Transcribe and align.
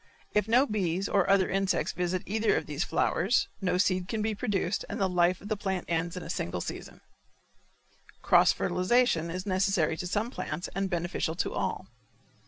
If 0.33 0.47
no 0.47 0.65
bees 0.65 1.07
or 1.07 1.29
other 1.29 1.47
insects 1.47 1.91
visit 1.93 2.23
either 2.25 2.55
of 2.55 2.65
these 2.65 2.83
flowers 2.83 3.49
no 3.61 3.77
seed 3.77 4.07
can 4.07 4.23
be 4.23 4.33
produced 4.33 4.83
and 4.89 4.99
the 4.99 5.07
life 5.07 5.41
of 5.41 5.47
the 5.47 5.55
plant 5.55 5.85
ends 5.87 6.17
in 6.17 6.23
a 6.23 6.29
single 6.31 6.59
season. 6.59 7.01
Cross 8.23 8.53
fertilization 8.53 9.29
is 9.29 9.45
necessary 9.45 9.95
to 9.97 10.07
some 10.07 10.31
plants 10.31 10.69
and 10.73 10.89
beneficial 10.89 11.35
to 11.35 11.53
all. 11.53 11.85